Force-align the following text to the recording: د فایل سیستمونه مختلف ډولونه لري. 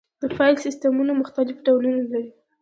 د 0.21 0.23
فایل 0.35 0.55
سیستمونه 0.65 1.11
مختلف 1.21 1.55
ډولونه 1.65 2.01
لري. 2.11 2.29